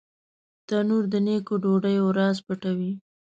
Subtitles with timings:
[0.67, 2.91] تنور د نیکو ډوډیو راز پټوي